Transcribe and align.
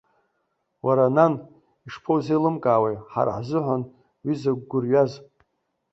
Уара, 0.85 1.05
нан, 1.15 1.33
ишԥаузеилымкаауеи, 1.87 2.95
ҳара 3.11 3.37
ҳзыҳәан 3.37 3.83
уи 4.25 4.33
закә 4.41 4.63
гәырҩаз. 4.69 5.11